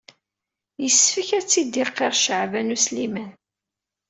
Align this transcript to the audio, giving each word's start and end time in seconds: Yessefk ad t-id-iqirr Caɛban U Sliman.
Yessefk 0.83 1.29
ad 1.37 1.45
t-id-iqirr 1.49 2.13
Caɛban 2.25 2.73
U 2.75 2.77
Sliman. 2.85 3.31